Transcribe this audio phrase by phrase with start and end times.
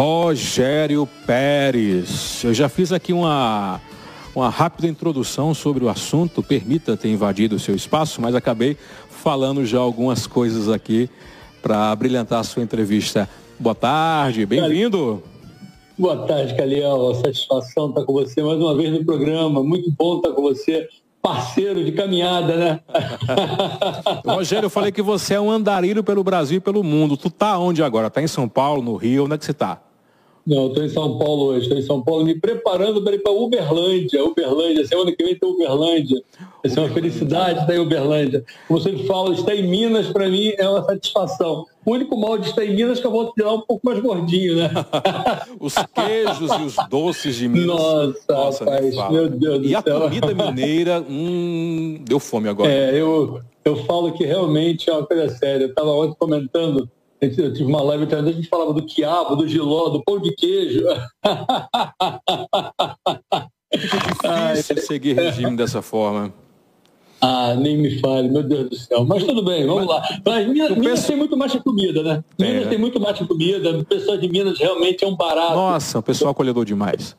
[0.00, 2.42] Rogério Pérez.
[2.42, 3.78] Eu já fiz aqui uma,
[4.34, 8.78] uma rápida introdução sobre o assunto, permita ter invadido o seu espaço, mas acabei
[9.10, 11.10] falando já algumas coisas aqui
[11.60, 13.28] para brilhantar a sua entrevista.
[13.58, 15.22] Boa tarde, bem-vindo.
[15.98, 17.14] Boa tarde, Caliel.
[17.16, 19.62] Satisfação estar com você mais uma vez no programa.
[19.62, 20.88] Muito bom estar com você
[21.20, 22.80] parceiro de caminhada, né?
[24.24, 27.18] Rogério, eu falei que você é um andarilho pelo Brasil e pelo mundo.
[27.18, 28.08] Tu tá onde agora?
[28.08, 29.26] Tá em São Paulo, no Rio?
[29.26, 29.78] Onde é que você tá?
[30.46, 33.32] Não, estou em São Paulo hoje, estou em São Paulo me preparando para ir para
[33.32, 34.24] Uberlândia.
[34.24, 36.22] Uberlândia, semana que vem tem Uberlândia.
[36.62, 38.44] Vai ser uma felicidade estar em Uberlândia.
[38.66, 41.66] Como você fala, estar em Minas para mim é uma satisfação.
[41.84, 44.00] O único mal de estar em Minas é que eu vou tirar um pouco mais
[44.00, 44.70] gordinho, né?
[45.60, 47.66] os queijos e os doces de Minas.
[47.66, 49.82] Nossa, Nossa rapaz, meu Deus do e céu.
[49.86, 52.70] E a comida mineira, hum, deu fome agora.
[52.70, 55.64] É, eu, eu falo que realmente é uma coisa séria.
[55.64, 59.90] Eu estava ontem comentando eu tive uma live a gente falava do quiabo, do giló,
[59.90, 60.84] do pão de queijo.
[64.22, 66.32] É difícil seguir regime dessa forma.
[67.20, 69.04] Ah, nem me fale, meu Deus do céu.
[69.04, 70.02] Mas tudo bem, vamos lá.
[70.24, 72.24] Mas Minas, Minas tem muito mais que comida, né?
[72.38, 72.68] Minas é.
[72.68, 73.78] tem muito mais que comida.
[73.78, 75.54] O pessoal de Minas realmente é um barato.
[75.54, 77.14] Nossa, o pessoal acolhedor demais.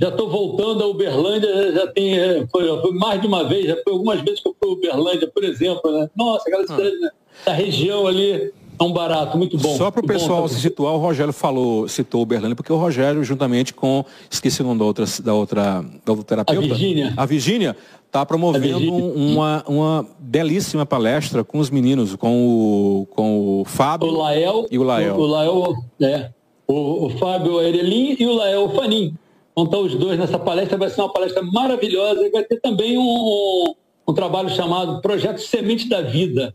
[0.00, 2.18] Já estou voltando a Uberlândia, já tem.
[2.18, 4.72] É, foi, foi, mais de uma vez, já foi algumas vezes que eu fui a
[4.72, 6.08] Uberlândia, por exemplo, né?
[6.16, 7.00] Nossa, aquela cidade, ah.
[7.00, 7.10] né?
[7.44, 9.76] da região ali é um barato, muito bom.
[9.76, 13.22] Só para o pessoal se situar, o Rogério falou, citou o Berlândia, porque o Rogério,
[13.22, 16.66] juntamente com, esqueci o nome da outra, da outra, da outra terapeuta.
[16.66, 17.14] A Virgínia.
[17.16, 23.64] A Virgínia está promovendo uma, uma belíssima palestra com os meninos, com o, com o
[23.64, 25.16] Fábio o Lael, e o Lael.
[25.16, 26.30] O, o Lael, é,
[26.66, 29.14] o, o Fábio Erelin e o Lael Fanin.
[29.54, 32.96] Vão estar os dois nessa palestra, vai ser uma palestra maravilhosa e vai ter também
[32.96, 33.74] um, um,
[34.08, 36.54] um trabalho chamado Projeto Semente da Vida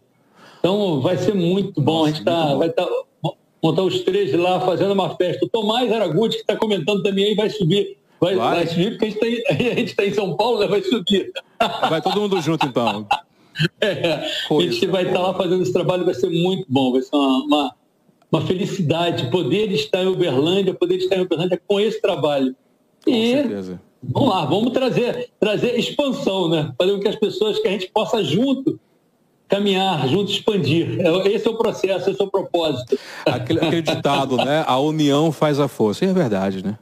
[0.67, 1.99] então vai ser muito bom.
[1.99, 2.85] Nossa, a gente tá, vai estar.
[2.85, 2.91] Tá,
[3.63, 5.45] montar os três lá fazendo uma festa.
[5.45, 7.97] O Tomás Araguti, que está comentando também aí, vai subir.
[8.19, 8.55] Vai, vai.
[8.57, 9.05] vai subir, porque
[9.49, 10.67] a gente está em São Paulo, né?
[10.67, 11.31] vai subir.
[11.89, 13.07] Vai todo mundo junto, então.
[13.81, 17.01] É, a gente vai estar tá lá fazendo esse trabalho, vai ser muito bom, vai
[17.01, 17.75] ser uma, uma,
[18.31, 22.55] uma, felicidade poder estar em Uberlândia, poder estar em Uberlândia com esse trabalho.
[23.03, 23.81] Com e certeza.
[24.03, 26.71] vamos lá, vamos trazer, trazer expansão, né?
[26.77, 28.79] Fazer com que as pessoas, que a gente possa junto
[29.47, 30.99] caminhar junto, expandir.
[30.99, 32.97] É, esse é o processo, esse é o propósito.
[33.25, 34.63] Acreditado, né?
[34.67, 36.05] A união faz a força.
[36.05, 36.77] E é verdade, né?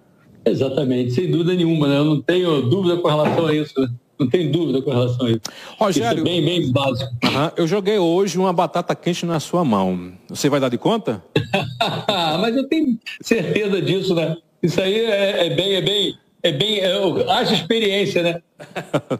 [0.45, 1.97] Exatamente, sem dúvida nenhuma, né?
[1.97, 3.79] Eu não tenho dúvida com relação a isso.
[3.79, 3.87] Né?
[4.19, 5.41] Não tenho dúvida com relação a isso.
[5.77, 7.11] Rogério, isso é bem, bem básico.
[7.57, 10.13] eu joguei hoje uma batata quente na sua mão.
[10.29, 11.23] Você vai dar de conta?
[12.39, 14.37] Mas eu tenho certeza disso, né?
[14.63, 16.15] Isso aí é, é bem, é bem,
[16.45, 16.91] é bem, é,
[17.31, 18.41] haja experiência, né?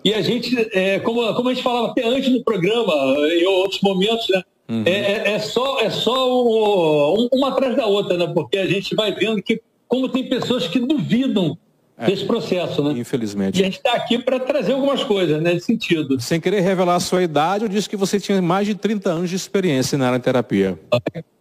[0.03, 2.94] E a gente, é, como, como a gente falava até antes do programa,
[3.30, 4.44] em outros momentos, né?
[4.69, 4.84] Uhum.
[4.86, 8.31] É, é, é, só, é só um, uma atrás da outra, né?
[8.31, 11.58] Porque a gente vai vendo que como tem pessoas que duvidam
[11.97, 13.00] é, desse processo, né?
[13.00, 13.59] Infelizmente.
[13.59, 16.19] E a gente está aqui para trazer algumas coisas né, nesse sentido.
[16.22, 19.30] Sem querer revelar a sua idade, eu disse que você tinha mais de 30 anos
[19.31, 20.80] de experiência na área de terapia.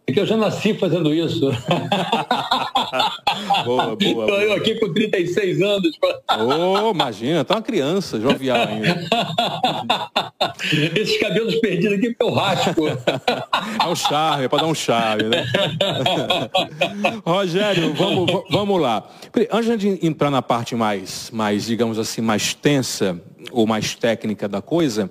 [0.07, 1.49] É que eu já nasci fazendo isso.
[3.65, 3.97] boa, boa.
[3.99, 5.97] Estou eu aqui com 36 anos.
[6.29, 9.03] Oh, imagina, tá uma criança, jovial ainda.
[10.95, 12.85] Esses cabelos perdidos aqui porque eu.
[13.83, 15.45] É um charme, é para dar um charme, né?
[17.25, 19.07] Rogério, vamos, vamos lá.
[19.51, 23.19] Antes de entrar na parte mais, mais, digamos assim, mais tensa
[23.51, 25.09] ou mais técnica da coisa,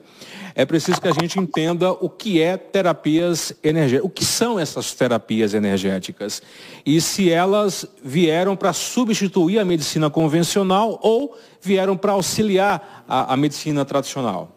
[0.55, 4.95] é preciso que a gente entenda o que é terapias energéticas, o que são essas
[4.95, 6.41] terapias energéticas
[6.87, 13.37] e se elas vieram para substituir a medicina convencional ou vieram para auxiliar a, a,
[13.37, 14.57] medicina tradicional.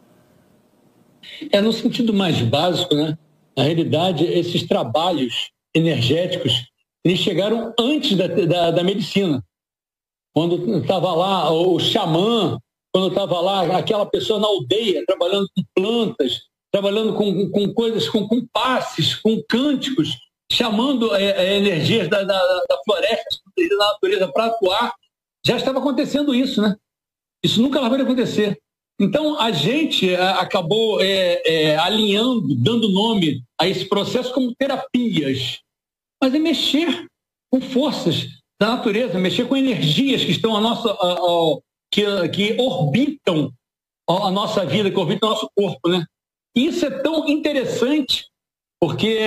[1.51, 3.17] É no sentido mais básico, né?
[3.55, 6.67] Na realidade, esses trabalhos energéticos
[7.03, 9.41] eles chegaram antes da, da, da medicina.
[10.35, 12.59] Quando estava lá o xamã
[12.97, 16.41] quando estava lá, aquela pessoa na aldeia, trabalhando com plantas,
[16.71, 20.17] trabalhando com, com coisas, com, com passes, com cânticos,
[20.51, 23.37] chamando é, é, energias da, da, da floresta,
[23.69, 24.95] da natureza para atuar,
[25.45, 26.75] já estava acontecendo isso, né?
[27.45, 28.57] Isso nunca mais vai acontecer.
[28.99, 35.59] Então, a gente é, acabou é, é, alinhando, dando nome a esse processo como terapias.
[36.19, 37.05] Mas é mexer
[37.51, 38.25] com forças
[38.59, 41.61] da natureza, mexer com energias que estão à nossa, ao,
[41.91, 43.51] que, que orbitam
[44.07, 46.05] a nossa vida, que orbitam o nosso corpo, né?
[46.55, 48.25] Isso é tão interessante
[48.79, 49.19] porque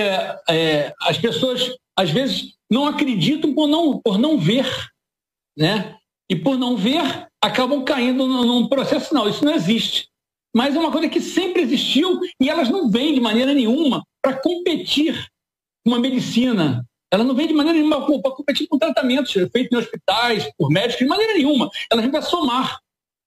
[0.49, 4.65] é, as pessoas às vezes não acreditam por não, por não ver,
[5.57, 5.97] né?
[6.29, 10.07] E por não ver, acabam caindo num processo, não, isso não existe.
[10.55, 14.39] Mas é uma coisa que sempre existiu e elas não vêm de maneira nenhuma para
[14.39, 15.27] competir
[15.83, 20.49] com uma medicina, Ela não vem de maneira nenhuma competir com tratamentos feitos em hospitais,
[20.57, 21.69] por médicos, de maneira nenhuma.
[21.91, 22.79] Ela vem para somar.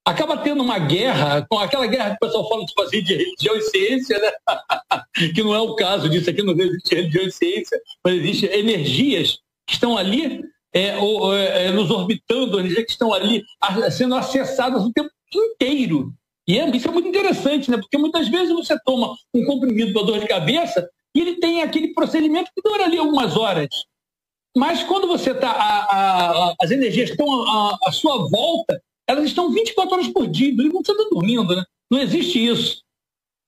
[0.06, 3.56] Acaba tendo uma guerra, com aquela guerra que o pessoal fala de fazer de religião
[3.56, 4.32] e ciência, né?
[5.34, 9.38] que não é o caso disso aqui, não existe religião e ciência, mas existem energias
[9.66, 10.42] que estão ali
[10.74, 13.42] é, ou, é nos orbitando, energias que estão ali
[13.92, 16.12] sendo acessadas o tempo inteiro.
[16.46, 17.78] E é, isso é muito interessante, né?
[17.78, 21.94] Porque muitas vezes você toma um comprimido para dor de cabeça e ele tem aquele
[21.94, 23.68] procedimento que dura ali algumas horas.
[24.56, 26.54] Mas quando você está.
[26.60, 27.26] As energias estão
[27.86, 31.64] à, sua volta, elas estão 24 horas por dia, você está dormindo, né?
[31.90, 32.82] Não existe isso.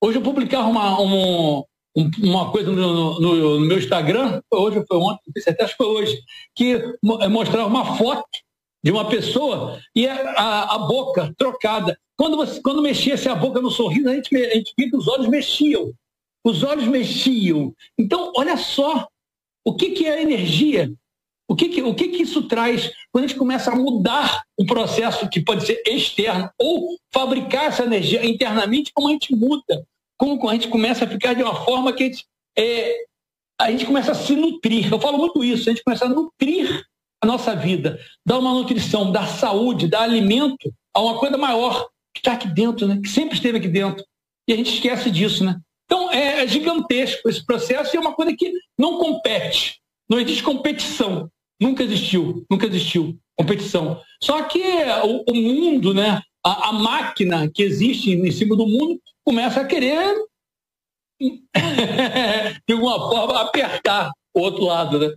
[0.01, 1.65] Hoje eu publicava uma, uma,
[2.21, 6.19] uma coisa no, no, no, meu Instagram, hoje foi ontem, até acho que foi hoje,
[6.55, 8.27] que mostrava uma foto
[8.83, 11.97] de uma pessoa e a, a, boca trocada.
[12.15, 15.07] Quando, você, quando mexia-se a boca no sorriso, a gente, a gente via que os
[15.07, 15.91] olhos mexiam.
[16.43, 17.73] Os olhos mexiam.
[17.97, 19.07] Então, olha só,
[19.65, 20.91] o que, que é energia?
[21.49, 24.65] O que, que, o que, que isso traz quando a gente começa a mudar um
[24.65, 29.85] processo que pode ser externo ou fabricar essa energia internamente, como a gente muda?
[30.17, 32.25] Como a gente começa a ficar de uma forma que a gente,
[32.57, 33.05] é,
[33.59, 34.91] a gente começa a se nutrir.
[34.91, 36.85] Eu falo muito isso, a gente começa a nutrir
[37.21, 42.19] a nossa vida, dar uma nutrição, dar saúde, dar alimento a uma coisa maior que
[42.19, 42.99] está aqui dentro, né?
[43.01, 44.03] que sempre esteve aqui dentro.
[44.47, 45.59] E a gente esquece disso, né?
[45.87, 49.79] Então é, é gigantesco esse processo e é uma coisa que não compete.
[50.09, 51.31] Não existe competição.
[51.59, 54.01] Nunca existiu, nunca existiu competição.
[54.21, 54.61] Só que
[55.03, 59.65] o, o mundo, né, a, a, máquina que existe em cima do mundo, começa a
[59.65, 60.15] querer,
[61.21, 64.99] de alguma forma, apertar o outro lado.
[64.99, 65.13] Né?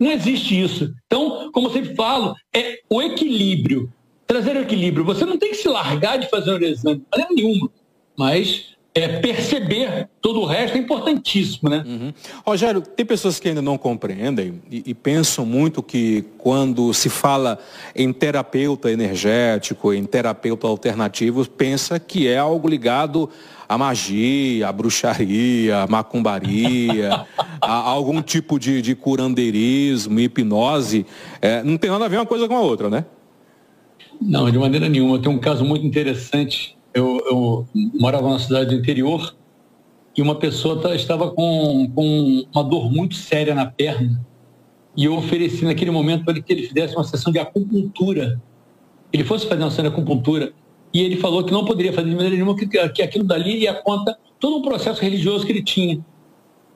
[0.00, 0.92] Não existe isso.
[1.06, 3.92] Então, como eu sempre falo, é o equilíbrio.
[4.26, 5.04] Trazer o equilíbrio.
[5.04, 7.70] Você não tem que se largar de fazer um exame, de maneira nenhuma.
[8.16, 11.82] Mas é, perceber todo o resto é importantíssimo, né?
[11.86, 12.12] Uhum.
[12.44, 17.58] Rogério, tem pessoas que ainda não compreendem e, e, pensam muito que quando se fala
[17.96, 23.30] em terapeuta energético, em terapeuta alternativo, pensa que é algo ligado
[23.66, 27.26] à magia, à bruxaria, à macumbaria,
[27.62, 31.06] a, algum tipo de, de curandeirismo, hipnose.
[31.40, 33.06] É, não tem nada a ver uma coisa com a outra, né?
[34.20, 35.18] Não, de maneira nenhuma.
[35.18, 37.68] Tem um caso muito interessante eu, eu
[37.98, 39.34] morava numa cidade do interior
[40.16, 44.20] e uma pessoa estava com, com uma dor muito séria na perna
[44.96, 48.40] e eu ofereci naquele momento para ele que ele fizesse uma sessão de acupuntura.
[49.12, 50.52] Ele fosse fazer uma sessão de acupuntura
[50.92, 53.72] e ele falou que não poderia fazer de maneira nenhuma, que, que aquilo dali ia
[53.74, 56.04] conta todo um processo religioso que ele tinha.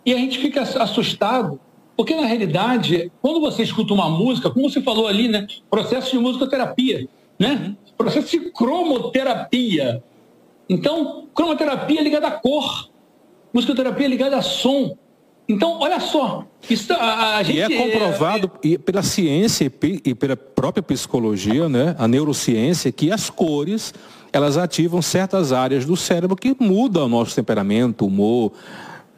[0.04, 1.60] E a gente fica assustado,
[1.96, 6.19] porque na realidade, quando você escuta uma música, como você falou ali, né, processo de
[6.19, 7.06] musicoterapia,
[7.38, 7.76] né?
[7.96, 10.02] Processo de cromoterapia.
[10.69, 12.90] Então, cromoterapia é ligada à cor,
[13.52, 14.96] musicoterapia é ligada a som.
[15.48, 19.72] Então, olha só, isso, a, a gente, e é comprovado é, pela ciência
[20.04, 23.94] e pela própria psicologia, né, a neurociência, que as cores
[24.32, 28.52] elas ativam certas áreas do cérebro que mudam o nosso temperamento, humor.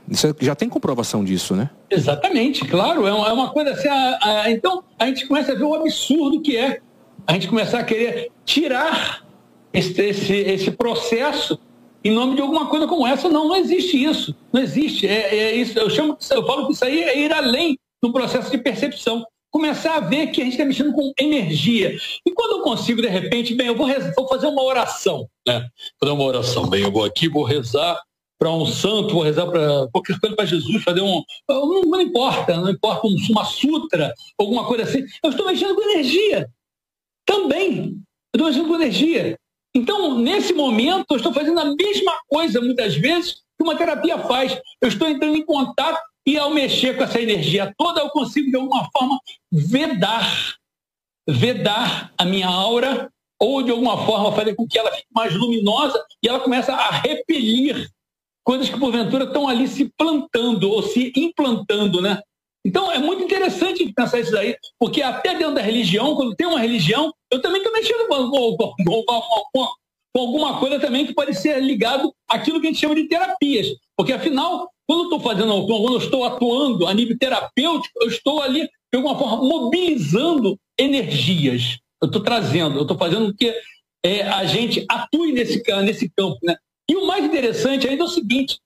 [0.09, 1.71] Isso é, já tem comprovação disso, né?
[1.91, 3.07] Exatamente, claro.
[3.07, 3.89] É uma, é uma coisa assim.
[3.89, 6.81] A, a, então, a gente começa a ver o absurdo que é
[7.29, 9.23] a gente começar a querer tirar
[9.71, 11.61] esse, esse, esse processo
[12.03, 13.29] em nome de alguma coisa como essa.
[13.29, 14.35] Não, não existe isso.
[14.51, 15.07] Não existe.
[15.07, 15.79] É, é isso.
[15.79, 19.27] Eu, chamo, eu falo que isso aí é ir além do processo de percepção.
[19.51, 21.99] Começar a ver que a gente está mexendo com energia.
[22.25, 25.29] E quando eu consigo, de repente, bem, eu vou, rezar, vou fazer uma oração.
[25.47, 25.61] Né?
[25.61, 26.67] Vou fazer uma oração.
[26.67, 28.01] Bem, eu vou aqui, vou rezar
[28.39, 31.23] para um santo, vou rezar para qualquer coisa para Jesus, fazer um.
[31.47, 35.05] Não, não importa, não importa um, uma sutra, alguma coisa assim.
[35.23, 36.49] Eu estou mexendo com energia
[37.29, 38.01] também.
[38.33, 39.39] Eu estou mexendo com energia.
[39.75, 44.59] Então, nesse momento, eu estou fazendo a mesma coisa, muitas vezes, que uma terapia faz.
[44.81, 48.57] Eu estou entrando em contato e, ao mexer com essa energia toda, eu consigo, de
[48.57, 49.21] alguma forma,
[49.53, 50.57] vedar.
[51.31, 56.03] Vedar a minha aura ou, de alguma forma, fazer com que ela fique mais luminosa
[56.23, 57.89] e ela começa a repelir
[58.43, 62.19] coisas que, porventura, estão ali se plantando ou se implantando, né?
[62.65, 66.61] Então é muito interessante pensar isso daí, porque até dentro da religião, quando tem uma
[66.61, 71.63] religião, eu também estou mexendo com, com, com, com, alguma coisa também que pode ser
[71.63, 73.69] ligado àquilo que a gente chama de terapias.
[73.97, 78.43] Porque afinal, quando eu estou fazendo, quando eu estou atuando a nível terapêutico, eu estou
[78.43, 81.79] ali, de alguma forma, mobilizando energias.
[82.03, 83.55] Eu estou trazendo, eu estou fazendo que
[84.05, 86.39] é, a gente atue nesse, nesse campo.
[86.43, 86.57] Né?
[86.91, 88.59] E o mais interessante ainda é o seguinte: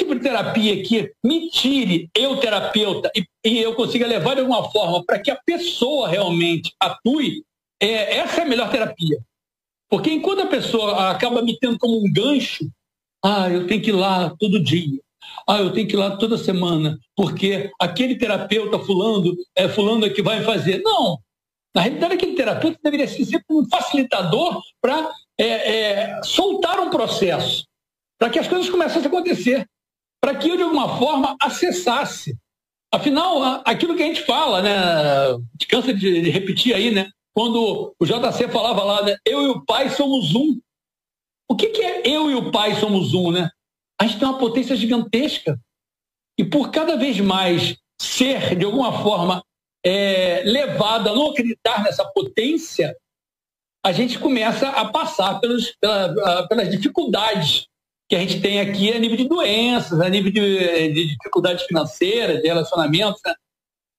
[0.00, 4.70] tipo de terapia que me tire, eu terapeuta, e, e eu consiga levar de alguma
[4.70, 7.44] forma para que a pessoa realmente atue,
[7.80, 9.18] é, essa é a melhor terapia.
[9.88, 12.70] Porque enquanto a pessoa acaba me tendo como um gancho,
[13.24, 15.00] ah, eu tenho que ir lá todo dia.
[15.46, 20.10] Ah, eu tenho que ir lá toda semana, porque aquele terapeuta fulano é fulano é
[20.10, 20.80] que vai fazer.
[20.82, 21.18] Não.
[21.74, 27.64] Na realidade, aquele terapeuta deveria ser um facilitador para é, é, soltar um processo,
[28.18, 29.68] para que as coisas começassem a acontecer,
[30.20, 32.36] para que eu, de alguma forma, acessasse.
[32.92, 34.74] Afinal, aquilo que a gente fala, né?
[35.68, 37.08] Cansa de, repetir aí, né?
[37.32, 39.16] Quando o JC falava lá, né?
[39.24, 40.60] Eu e o pai somos um.
[41.48, 43.48] O que, que é eu e o pai somos um, né?
[44.00, 45.58] A gente tem uma potência gigantesca.
[46.38, 49.42] E por cada vez mais ser, de alguma forma,
[49.84, 52.96] é, levado a não acreditar nessa potência,
[53.84, 57.66] a gente começa a passar pelos, pela, pelas dificuldades
[58.10, 62.42] que a gente tem aqui a nível de doenças, a nível de, de dificuldades financeiras,
[62.42, 63.22] de relacionamentos.
[63.24, 63.32] Né?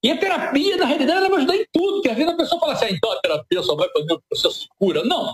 [0.04, 2.60] E a terapia, na realidade, ela vai ajudar em tudo, porque às vezes a pessoa
[2.60, 5.04] fala assim, ah, então a terapia só vai fazer o processo de cura.
[5.04, 5.34] Não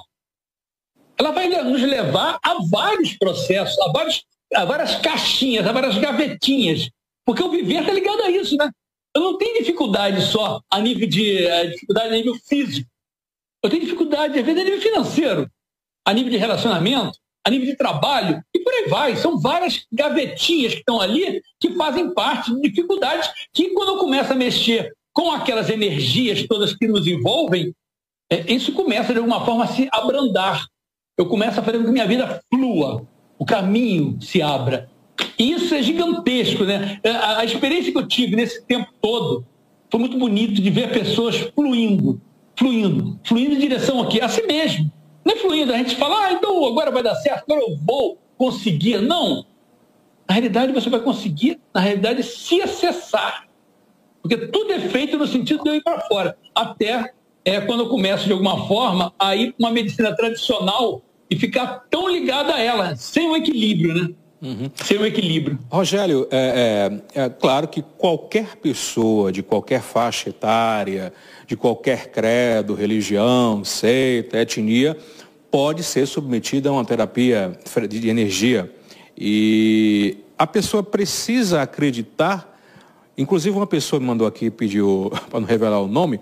[1.17, 6.89] ela vai nos levar a vários processos, a, vários, a várias caixinhas, a várias gavetinhas.
[7.25, 8.69] Porque o viver está ligado a isso, né?
[9.15, 12.88] Eu não tenho dificuldade só a nível de a dificuldade a nível físico.
[13.63, 15.51] Eu tenho dificuldade, às vezes, a nível financeiro,
[16.05, 17.17] a nível de relacionamento,
[17.48, 19.16] a nível de trabalho, e por aí vai.
[19.16, 24.34] São várias gavetinhas que estão ali que fazem parte de dificuldades que, quando eu começo
[24.34, 27.74] a mexer com aquelas energias todas que nos envolvem,
[28.30, 30.66] é, isso começa, de alguma forma, a se abrandar
[31.18, 33.08] eu começo a fazer com que minha vida flua,
[33.39, 34.88] o caminho se abra.
[35.39, 37.00] E isso é gigantesco, né?
[37.01, 39.44] É, a, a experiência que eu tive nesse tempo todo
[39.89, 42.22] foi muito bonito de ver pessoas fluindo,
[42.56, 44.92] fluindo, fluindo em direção aqui, a si mesmo.
[45.27, 48.17] Não é fluindo, a gente fala, ah, então agora vai dar certo, agora eu vou
[48.38, 49.01] conseguir.
[49.01, 49.46] Não.
[50.25, 53.46] Na realidade, você vai conseguir, na realidade, se acessar.
[54.22, 56.38] Porque tudo é feito no sentido de eu ir para fora.
[56.55, 61.36] Até é, quando eu começo, de alguma forma, a ir para uma medicina tradicional e
[61.36, 64.15] ficar tão ligado a ela, sem um equilíbrio, né?
[64.41, 64.70] Uhum.
[64.84, 65.58] Sem um equilíbrio.
[65.70, 71.12] Rogério, é, é, é, claro que qualquer pessoa de qualquer faixa etária,
[71.48, 74.96] de qualquer credo, religião, seita, etnia,
[75.50, 77.58] pode ser submetida a uma terapia
[77.89, 78.72] de energia.
[79.17, 82.60] E a pessoa precisa acreditar,
[83.17, 86.20] inclusive uma pessoa me mandou aqui, pediu para não revelar o nome,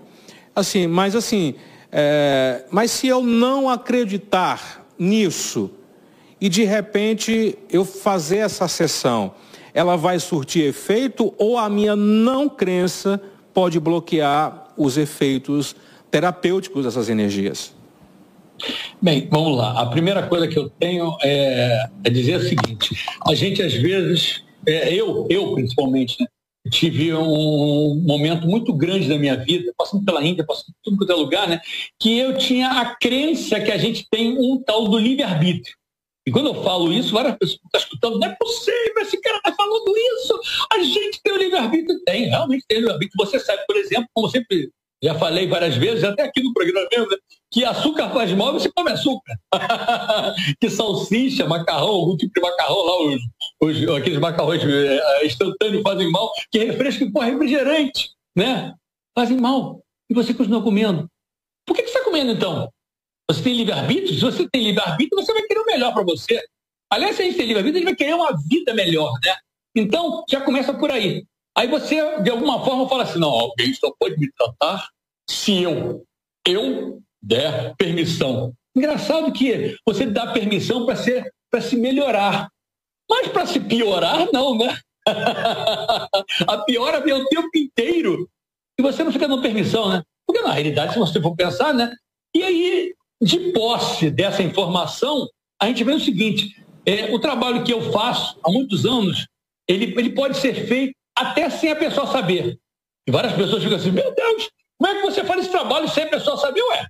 [0.54, 1.54] assim, mas assim,
[1.92, 5.70] é, mas se eu não acreditar nisso
[6.46, 9.34] e de repente eu fazer essa sessão,
[9.74, 13.20] ela vai surtir efeito ou a minha não crença
[13.52, 15.74] pode bloquear os efeitos
[16.08, 17.74] terapêuticos dessas energias?
[19.02, 19.72] Bem, vamos lá.
[19.80, 22.94] A primeira coisa que eu tenho é, é dizer o seguinte:
[23.26, 26.28] a gente às vezes, é, eu, eu principalmente, né,
[26.70, 31.16] tive um momento muito grande da minha vida, passando pela Índia, passando por tudo é
[31.16, 31.60] lugar, né?
[31.98, 35.74] Que eu tinha a crença que a gente tem um tal do livre-arbítrio.
[36.26, 39.52] E quando eu falo isso, várias pessoas estão escutando, não é possível, esse cara está
[39.52, 40.40] falando isso.
[40.72, 42.00] A gente tem o livre-arbítrio?
[42.04, 43.24] Tem, realmente tem o livre-arbítrio.
[43.24, 44.70] Você sabe, por exemplo, como sempre
[45.02, 47.16] já falei várias vezes, até aqui no programa mesmo, né?
[47.52, 49.38] que açúcar faz mal, você come açúcar.
[50.60, 53.16] que salsicha, macarrão, algum tipo de macarrão lá,
[53.60, 58.74] os, os aqueles macarrões é, instantâneos fazem mal, que refresco com refrigerante, né?
[59.14, 59.80] Fazem mal.
[60.10, 61.08] E você continua comendo.
[61.66, 62.68] Por que, que você está comendo então?
[63.30, 64.14] Você tem livre-arbítrio?
[64.14, 66.40] Se você tem livre-arbítrio, você vai querer o melhor para você.
[66.90, 69.34] Aliás, se a gente tem livre-arbítrio, a gente vai querer uma vida melhor, né?
[69.74, 71.26] Então, já começa por aí.
[71.56, 74.88] Aí você, de alguma forma, fala assim, não, alguém só pode me tratar
[75.28, 76.04] se eu,
[76.46, 78.52] eu der permissão.
[78.76, 82.48] Engraçado que você dá permissão para ser para se melhorar.
[83.08, 84.78] Mas para se piorar, não, né?
[86.46, 88.28] a piora vem o tempo inteiro.
[88.78, 90.02] E você não fica dando permissão, né?
[90.26, 91.94] Porque na realidade, se você for pensar, né?
[92.34, 95.28] E aí, de posse dessa informação,
[95.60, 99.26] a gente vê o seguinte: é, o trabalho que eu faço há muitos anos,
[99.68, 102.58] ele, ele pode ser feito até sem a pessoa saber.
[103.08, 106.04] E várias pessoas ficam assim, meu Deus, como é que você faz esse trabalho sem
[106.04, 106.60] a pessoa saber?
[106.60, 106.86] Ué,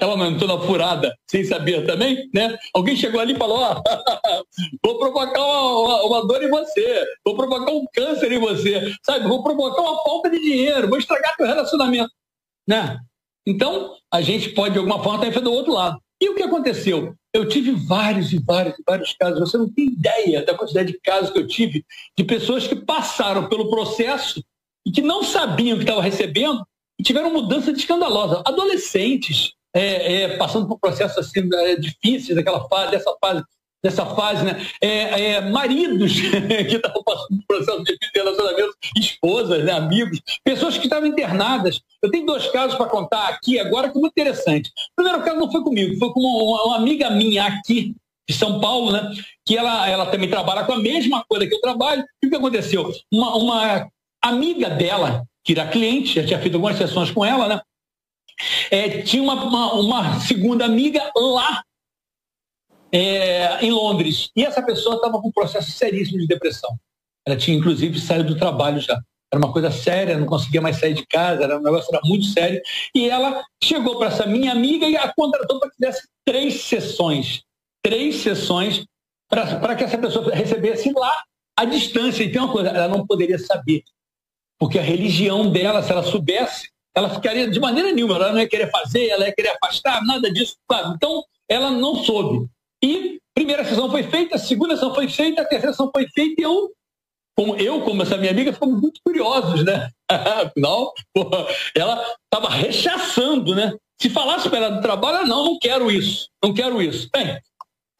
[0.00, 2.56] ela não entrou na furada sem saber também, né?
[2.74, 3.82] Alguém chegou ali e falou, ó,
[4.84, 9.26] vou provocar uma, uma, uma, dor em você, vou provocar um câncer em você, sabe?
[9.26, 12.10] Vou provocar uma falta de dinheiro, vou estragar teu relacionamento,
[12.66, 12.98] né?
[13.48, 15.98] Então, a gente pode, de alguma forma, estar do outro lado.
[16.20, 17.14] E o que aconteceu?
[17.32, 19.40] Eu tive vários e vários e vários casos.
[19.40, 21.82] Você não tem ideia da quantidade de casos que eu tive
[22.16, 24.44] de pessoas que passaram pelo processo
[24.84, 26.62] e que não sabiam que estavam recebendo
[26.98, 28.42] e tiveram mudança escandalosa.
[28.44, 33.42] Adolescentes é, é, passando por processos assim, é, difíceis daquela fase, dessa fase,
[33.82, 34.60] dessa fase, né?
[34.80, 36.12] É, é, maridos
[36.68, 39.72] que estavam passando por processos de relacionamento, esposas, né?
[39.72, 41.80] amigos, pessoas que estavam internadas.
[42.02, 44.68] Eu tenho dois casos para contar aqui agora que é muito interessante.
[44.68, 47.94] O primeiro caso não foi comigo, foi com uma, uma amiga minha aqui
[48.28, 49.10] de São Paulo, né?
[49.44, 52.04] Que ela, ela também trabalha com a mesma coisa que eu trabalho.
[52.22, 52.92] E o que aconteceu?
[53.10, 53.88] Uma, uma
[54.22, 57.60] amiga dela, que era cliente, já tinha feito algumas sessões com ela, né?
[58.70, 61.62] É, tinha uma, uma, uma, segunda amiga lá
[62.92, 64.30] é, em Londres.
[64.34, 66.78] E essa pessoa estava com um processo seríssimo de depressão.
[67.26, 68.98] Ela tinha, inclusive, saído do trabalho já.
[69.30, 72.24] Era uma coisa séria, não conseguia mais sair de casa, era um negócio era muito
[72.26, 72.60] sério.
[72.94, 77.42] E ela chegou para essa minha amiga e a contratou para que fizesse três sessões.
[77.82, 78.84] Três sessões
[79.28, 81.12] para que essa pessoa recebesse lá
[81.56, 82.24] à distância.
[82.24, 83.82] E tem uma coisa, ela não poderia saber.
[84.58, 88.48] Porque a religião dela, se ela soubesse, ela ficaria de maneira nenhuma, ela não ia
[88.48, 90.56] querer fazer, ela ia querer afastar, nada disso.
[90.66, 90.94] Claro.
[90.96, 92.48] Então, ela não soube.
[92.82, 96.40] E primeira sessão foi feita, a segunda sessão foi feita, a terceira sessão foi feita
[96.40, 96.70] e eu
[97.38, 99.88] como eu, como essa minha amiga, ficamos muito curiosos, né?
[100.10, 100.92] Afinal,
[101.72, 103.76] ela estava rechaçando, né?
[103.96, 107.08] Se falasse para ela do trabalho, não, não quero isso, não quero isso.
[107.14, 107.38] Bem,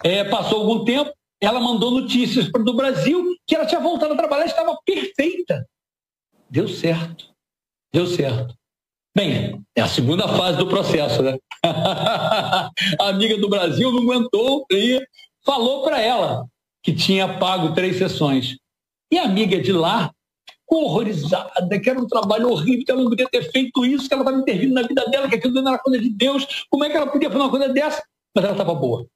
[0.03, 4.47] é, passou algum tempo, ela mandou notícias do Brasil que ela tinha voltado a trabalhar,
[4.47, 5.65] estava perfeita.
[6.51, 7.33] Deu certo,
[7.93, 8.53] deu certo.
[9.17, 11.39] Bem, é a segunda fase do processo, né?
[11.65, 12.71] A
[13.09, 15.01] amiga do Brasil não aguentou e
[15.45, 16.47] falou para ela
[16.83, 18.57] que tinha pago três sessões.
[19.11, 20.13] E a amiga de lá
[20.47, 24.15] ficou horrorizada, que era um trabalho horrível, que ela não podia ter feito isso, que
[24.15, 26.67] ela estava intervindo na vida dela, que aquilo não era coisa de Deus.
[26.71, 28.03] Como é que ela podia fazer uma coisa dessa?
[28.35, 29.07] Mas ela estava boa.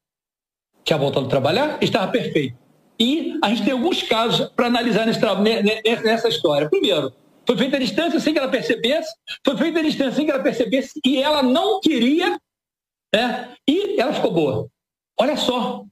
[0.84, 2.56] Tinha voltado a trabalhar, estava perfeito.
[2.98, 5.20] E a gente tem alguns casos para analisar nesse,
[6.04, 6.68] nessa história.
[6.68, 7.12] Primeiro,
[7.46, 9.12] foi feita a distância sem que ela percebesse,
[9.44, 12.38] foi feita a distância sem que ela percebesse, e ela não queria,
[13.14, 13.54] né?
[13.68, 14.68] e ela ficou boa.
[15.18, 15.84] Olha só,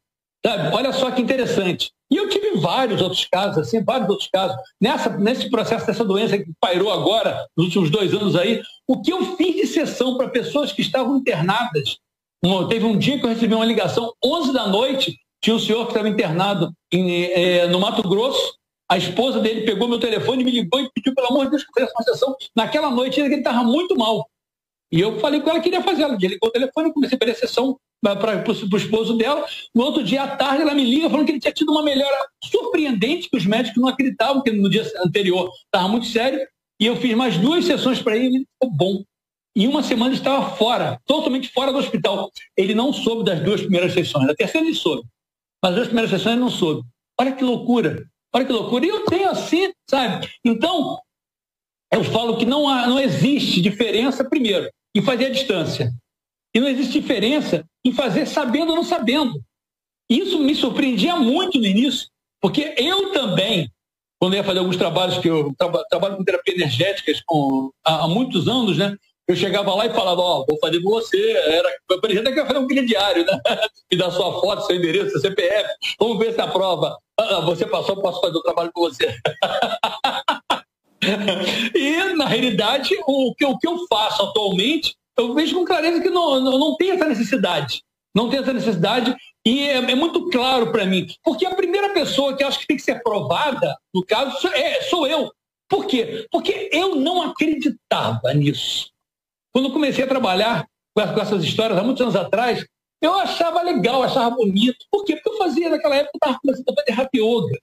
[0.45, 0.75] sabe?
[0.75, 1.91] olha só que interessante.
[2.11, 4.57] E eu tive vários outros casos, assim, vários outros casos.
[4.81, 9.13] Nessa, nesse processo dessa doença que pairou agora, nos últimos dois anos aí, o que
[9.13, 11.99] eu fiz de sessão para pessoas que estavam internadas.
[12.45, 15.85] Um, teve um dia que eu recebi uma ligação, 11 da noite, tinha um senhor
[15.85, 18.55] que estava internado em, é, no Mato Grosso,
[18.91, 21.71] a esposa dele pegou meu telefone, me ligou e pediu, pelo amor de Deus, que
[21.71, 22.37] eu fizesse uma sessão.
[22.57, 24.29] Naquela noite, ele estava muito mal.
[24.91, 26.03] E eu falei com ela que queria fazer.
[26.03, 29.47] Ela ligou o telefone, comecei a fazer a sessão para o esposo dela.
[29.73, 32.17] No outro dia à tarde, ela me liga falando que ele tinha tido uma melhora
[32.43, 36.41] surpreendente, que os médicos não acreditavam, que no dia anterior estava muito sério.
[36.81, 39.05] E eu fiz mais duas sessões para ele e ele ficou bom.
[39.55, 42.29] Em uma semana ele estava fora, totalmente fora do hospital.
[42.57, 44.29] Ele não soube das duas primeiras sessões.
[44.29, 45.07] A terceira ele soube.
[45.63, 46.83] Mas as duas primeiras sessões ele não soube.
[47.21, 48.05] Olha que loucura.
[48.33, 48.87] Olha que loucura.
[48.87, 50.29] E eu tenho assim, sabe?
[50.45, 50.99] Então,
[51.93, 55.93] eu falo que não, há, não existe diferença, primeiro, em fazer a distância.
[56.55, 59.41] E não existe diferença em fazer sabendo ou não sabendo.
[60.09, 62.09] Isso me surpreendia muito no início,
[62.41, 63.71] porque eu também,
[64.21, 68.09] quando ia fazer alguns trabalhos, que eu tra trabalho com terapia energéticas com, há, há,
[68.09, 68.97] muitos anos, né?
[69.29, 71.33] Eu chegava lá e falava, ó, oh, vou fazer com você.
[71.33, 73.41] Era, por exemplo, que fazer um crediário, né?
[73.91, 75.69] Me dá sua foto, seu endereço, seu CPF.
[75.99, 76.99] Vamos ver se a prova.
[77.17, 79.15] Ah, você passou, posso fazer o trabalho com você.
[81.75, 86.09] e, na realidade, o que, o que eu faço atualmente eu vejo com clareza que
[86.09, 87.83] não, não, não tem essa necessidade.
[88.15, 89.15] Não tem essa necessidade
[89.47, 91.07] e é, é muito claro para mim.
[91.23, 95.07] Porque a primeira pessoa que acho que tem que ser aprovada, no caso, é, sou
[95.07, 95.31] eu.
[95.69, 96.27] Por quê?
[96.31, 98.90] Porque eu não acreditava nisso.
[99.53, 102.65] Quando comecei a trabalhar com essas histórias, há muitos anos atrás,
[103.03, 104.85] eu achava legal, achava bonito.
[104.91, 105.17] Por quê?
[105.17, 107.59] Porque eu fazia naquela época, eu estava começando a fazer rap yoga.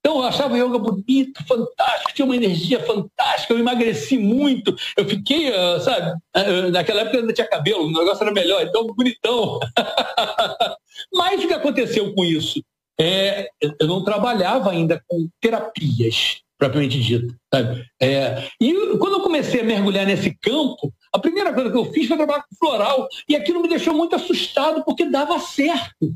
[0.00, 5.08] Então, eu achava o yoga bonito, fantástico, tinha uma energia fantástica, eu emagreci muito, eu
[5.08, 8.86] fiquei, ah, sabe, ah, naquela época eu ainda tinha cabelo, o negócio era melhor, então
[8.88, 9.58] bonitão.
[11.10, 12.62] Mas o que aconteceu com isso?
[13.00, 13.48] É,
[13.80, 17.34] eu não trabalhava ainda com terapias, propriamente dito.
[17.52, 17.84] Sabe?
[18.00, 22.08] É, e quando eu comecei a mergulhar nesse campo, a primeira coisa que eu fiz
[22.08, 26.14] foi trabalhar com floral, e aquilo me deixou muito assustado, porque dava certo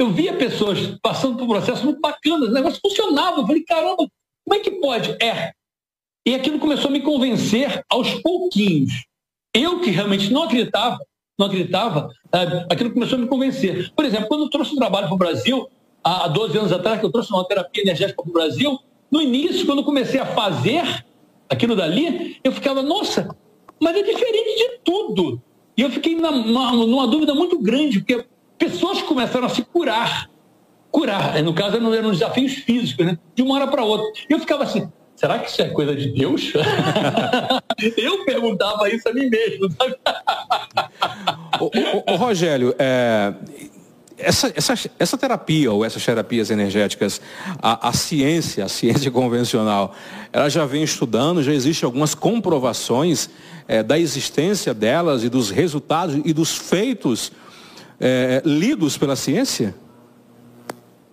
[0.00, 3.40] eu via pessoas passando por processos muito bacanas, o negócio funcionava.
[3.40, 4.08] Eu falei, caramba,
[4.44, 5.10] como é que pode?
[5.22, 5.52] É.
[6.26, 9.04] E aquilo começou a me convencer aos pouquinhos.
[9.54, 10.98] Eu que realmente não acreditava,
[11.38, 12.08] não acreditava,
[12.70, 13.92] aquilo começou a me convencer.
[13.94, 15.68] Por exemplo, quando eu trouxe um trabalho para o Brasil,
[16.02, 18.78] há 12 anos atrás, que eu trouxe uma terapia energética para o Brasil,
[19.10, 21.04] no início, quando eu comecei a fazer
[21.46, 23.36] aquilo dali, eu ficava, nossa,
[23.80, 25.40] mas é diferente de tudo.
[25.76, 28.24] E eu fiquei na, numa, numa dúvida muito grande, porque
[28.58, 30.30] pessoas começaram a se curar.
[30.90, 33.18] Curar, no caso eram, eram desafios físicos, né?
[33.34, 34.06] de uma hora para outra.
[34.28, 36.52] E eu ficava assim, será que isso é coisa de Deus?
[37.96, 39.68] eu perguntava isso a mim mesmo.
[42.06, 43.32] o, Rogério, é,
[44.22, 47.20] essa, essa, essa terapia ou essas terapias energéticas,
[47.60, 49.94] a, a, ciência, a ciência convencional,
[50.32, 53.30] ela já vem estudando, já existem algumas comprovações
[53.66, 57.32] é, da existência delas e dos resultados e dos feitos
[58.00, 59.74] é, lidos pela ciência?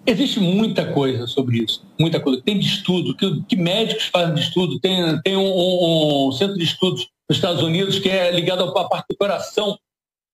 [0.06, 2.42] Existe muita coisa sobre isso, muita coisa.
[2.42, 4.80] Tem de estudo, que, que médicos fazem de estudo.
[4.80, 8.88] Tem, tem um, um, um, centro de estudos nos Estados Unidos que é ligado à
[8.88, 9.78] parte do coração.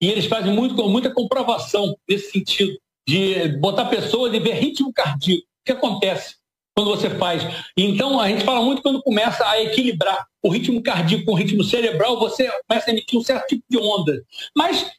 [0.04, 5.44] E eles fazem muito, muita comprovação nesse sentido, de botar pessoas e ver ritmo cardíaco.
[5.44, 6.36] O que acontece
[6.76, 7.42] quando você faz?
[7.78, 11.64] Então, a gente fala muito quando começa a equilibrar o ritmo cardíaco com o ritmo
[11.64, 14.22] cerebral, você começa a emitir um certo tipo de onda.
[14.54, 14.92] Mas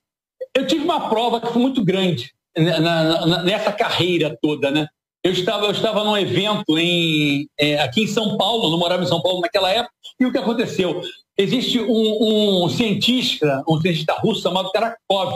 [0.57, 4.89] eu tive uma prova que foi muito grande na, nessa carreira toda, né?
[5.25, 9.07] Eu estava, eu estava num evento em, é, aqui em São Paulo, não morava em
[9.07, 11.01] São Paulo naquela época, e o que aconteceu?
[11.39, 15.35] Existe um, um cientista, um cientista russo chamado Karakov,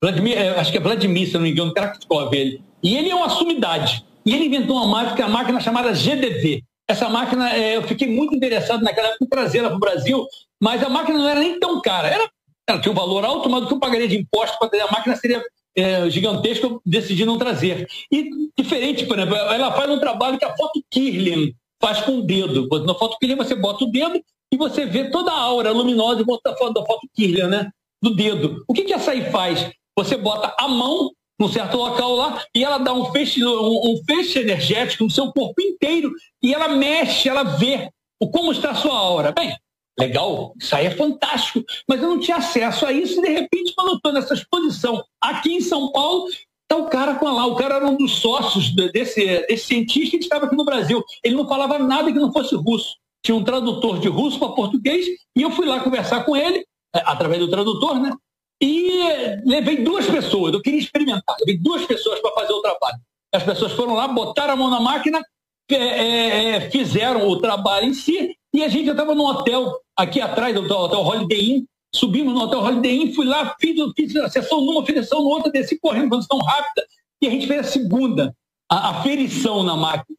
[0.00, 2.62] Vladimir, é, acho que é Vladimir, se não me engano, Karakov ele.
[2.80, 4.04] E ele é uma sumidade.
[4.24, 6.62] E ele inventou uma máquina, uma máquina chamada GDV.
[6.88, 10.24] Essa máquina, é, eu fiquei muito interessado naquela época em trazê-la para o Brasil,
[10.62, 12.06] mas a máquina não era nem tão cara.
[12.06, 12.30] Era,
[12.68, 14.90] ela tinha um valor alto, mas do que eu pagaria de imposto para ter a
[14.90, 15.42] máquina seria
[15.76, 17.86] é, gigantesco, eu decidi não trazer.
[18.10, 22.22] E diferente, por exemplo, ela faz um trabalho que a foto Kirlian faz com o
[22.22, 22.68] dedo.
[22.84, 24.20] Na foto Kirlian você bota o dedo
[24.52, 27.70] e você vê toda a aura luminosa da foto, da foto Kirlian, né?
[28.02, 28.64] Do dedo.
[28.66, 29.70] O que, que essa aí faz?
[29.98, 34.00] Você bota a mão num certo local lá e ela dá um feixe, um, um
[34.06, 36.10] feixe energético no seu corpo inteiro
[36.42, 37.90] e ela mexe, ela vê
[38.32, 39.32] como está a sua aura.
[39.32, 39.54] Bem,
[39.98, 41.64] Legal, isso aí é fantástico.
[41.88, 45.02] Mas eu não tinha acesso a isso e de repente, quando eu estou nessa exposição
[45.20, 47.46] aqui em São Paulo, está o cara com lá.
[47.46, 51.02] O cara era um dos sócios desse, desse cientista que estava aqui no Brasil.
[51.24, 52.96] Ele não falava nada que não fosse russo.
[53.24, 56.58] Tinha um tradutor de russo para português e eu fui lá conversar com ele,
[56.94, 58.12] é, através do tradutor, né?
[58.60, 59.02] E
[59.44, 62.96] levei duas pessoas, eu queria experimentar, levei duas pessoas para fazer o trabalho.
[63.34, 65.22] As pessoas foram lá, botaram a mão na máquina,
[65.70, 70.20] é, é, é fizeram o trabalho em si e a gente estava no hotel, aqui
[70.20, 74.28] atrás do hotel Holiday Inn, subimos no hotel Holiday Inn, fui lá, fiz, fiz a
[74.28, 76.86] sessão numa, fiz a sessão no outra, desci correndo, condição rápida,
[77.22, 78.34] e a gente fez a segunda,
[78.70, 80.16] a, a ferição na máquina.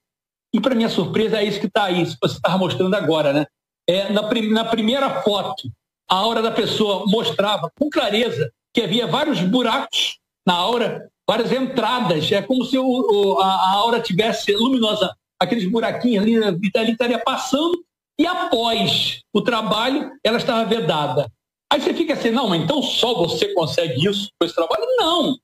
[0.53, 3.31] E para minha surpresa, é isso que está aí, isso que você estava mostrando agora,
[3.31, 3.45] né?
[3.87, 5.69] É, na, na primeira foto,
[6.09, 12.31] a aura da pessoa mostrava com clareza que havia vários buracos na aura, várias entradas.
[12.31, 17.19] É como se o, o, a, a aura tivesse luminosa, aqueles buraquinhos ali, ali estaria
[17.19, 17.83] passando
[18.19, 21.31] e após o trabalho, ela estava vedada.
[21.71, 24.83] Aí você fica assim, não, mas então só você consegue isso com esse trabalho?
[24.97, 25.37] Não.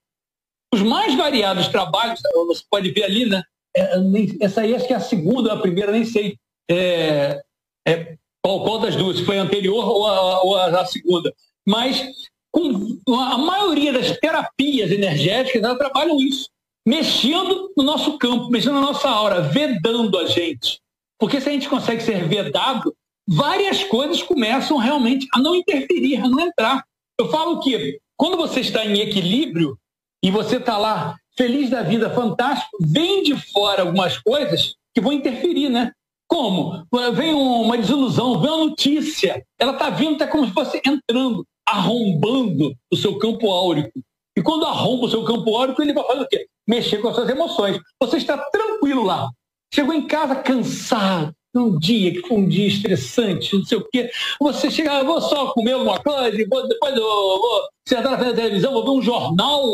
[0.73, 3.43] Os mais variados trabalhos, você pode ver ali, né?
[3.75, 3.95] É,
[4.41, 6.37] essa aí acho que é a segunda a primeira, nem sei.
[6.69, 7.43] É,
[7.87, 11.33] é, qual, qual, das duas, foi a anterior ou a, ou a, segunda.
[11.67, 12.03] Mas
[12.51, 16.49] com a maioria das terapias energéticas, elas trabalham isso.
[16.87, 20.82] Mexendo no nosso campo, mexendo na nossa aura, vedando a gente.
[21.23, 22.93] Porque se a gente consegue ser vedado,
[23.25, 26.83] várias coisas começam realmente a não interferir, a não entrar.
[27.17, 29.79] Eu falo que quando você está em equilíbrio
[30.21, 35.13] e você está lá feliz da vida, fantástico, vem de fora algumas coisas que vão
[35.13, 35.93] interferir, né?
[36.27, 36.85] Como?
[37.13, 39.45] Vem uma desilusão, vem uma notícia.
[39.57, 43.97] Ela está vindo, está como se fosse entrando, arrombando o seu campo áurico.
[44.37, 46.47] E quando arromba o seu campo áurico, ele vai fazer o quê?
[46.67, 47.79] Mexer com as suas emoções.
[48.01, 49.29] Você está tranquilo lá.
[49.73, 54.07] Chegou em casa cansado, num dia que foi um dia estressante, não sei o quê.
[54.39, 58.33] Você chega, ah, vou só comer alguma coisa, e vou, depois eu vou sentar na
[58.33, 59.65] televisão, vou ver um jornal,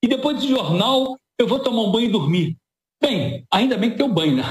[0.00, 2.56] e depois desse jornal eu vou tomar um banho e dormir.
[3.02, 4.44] Bem, ainda bem que tem um banho, né?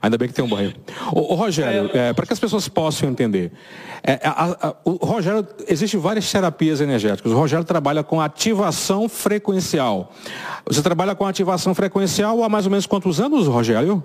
[0.00, 0.72] ainda bem que tem um banho.
[1.12, 3.50] O, Rogério, é, é, para que as pessoas possam entender,
[4.04, 7.32] é, a, a, o Rogério, existem várias terapias energéticas.
[7.32, 10.12] O Rogério trabalha com ativação frequencial.
[10.64, 14.00] Você trabalha com ativação frequencial há mais ou menos quantos anos, Rogério?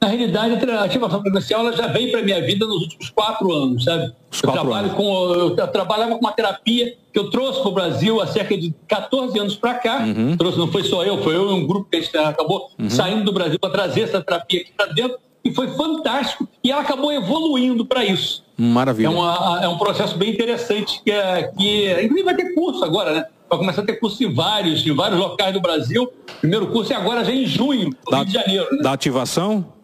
[0.00, 3.52] Na realidade, a ativação frequencial ela já veio para a minha vida nos últimos quatro
[3.52, 4.12] anos, sabe?
[4.30, 4.96] Os eu, trabalho anos.
[4.96, 8.72] Com, eu trabalhava com uma terapia que eu trouxe para o Brasil há cerca de
[8.86, 9.98] 14 anos para cá.
[9.98, 10.36] Uhum.
[10.36, 12.88] Trouxe, não foi só eu, foi eu e um grupo que a gente acabou uhum.
[12.88, 15.18] saindo do Brasil para trazer essa terapia aqui para dentro.
[15.44, 16.46] E foi fantástico.
[16.62, 18.44] E ela acabou evoluindo para isso.
[18.56, 19.06] Maravilha.
[19.06, 23.12] É, uma, é um processo bem interessante que, é, que inclusive vai ter curso agora,
[23.12, 23.24] né?
[23.48, 26.04] Vai começar a ter curso em vários, em vários locais do Brasil.
[26.04, 28.66] O primeiro curso é agora já em junho, no da, Rio de Janeiro.
[28.72, 28.82] Né?
[28.82, 29.77] Da ativação?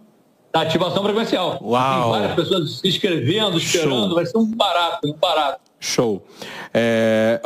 [0.55, 1.59] Da ativação frequencial.
[1.61, 2.13] Uau.
[2.13, 4.15] Tem várias pessoas se inscrevendo, esperando, Show.
[4.15, 5.61] vai ser um barato, um barato.
[5.81, 6.25] Show.
[6.73, 7.43] É,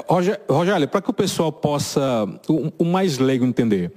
[0.47, 3.91] Rogério, para que o pessoal possa, o, o mais leigo entender,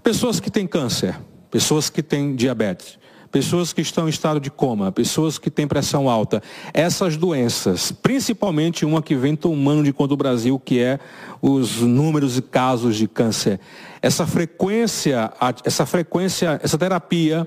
[0.00, 1.18] pessoas que têm câncer,
[1.50, 2.96] pessoas que têm diabetes,
[3.32, 6.40] pessoas que estão em estado de coma, pessoas que têm pressão alta,
[6.72, 11.00] essas doenças, principalmente uma que vem tomando de conta do Brasil, que é
[11.42, 13.58] os números e casos de câncer.
[14.00, 15.32] Essa frequência,
[15.64, 17.46] essa frequência, essa terapia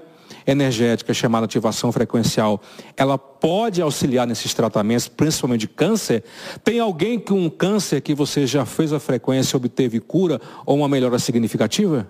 [0.52, 2.62] energética chamada ativação frequencial,
[2.98, 6.24] ela pode auxiliar nesses tratamentos, principalmente de câncer?
[6.64, 10.88] Tem alguém com um câncer que você já fez a frequência, obteve cura ou uma
[10.88, 12.08] melhora significativa?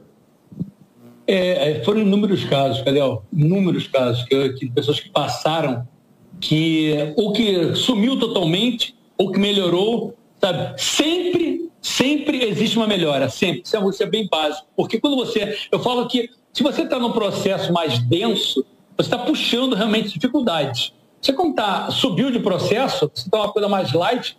[1.28, 5.88] É, é foram inúmeros casos, Cadel, inúmeros casos que, que pessoas que passaram
[6.40, 10.82] que ou que sumiu totalmente ou que melhorou, sabe?
[10.82, 13.62] Sempre, sempre existe uma melhora, sempre.
[13.66, 14.68] Isso é, isso é bem básico.
[14.76, 15.58] Porque quando você.
[15.72, 18.66] Eu falo que se você está num processo mais denso,
[18.98, 20.94] você está puxando realmente dificuldades.
[21.22, 24.38] Você quando tá, subiu de processo, você está uma coisa mais light,